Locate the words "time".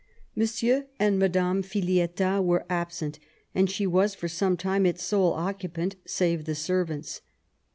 4.71-4.87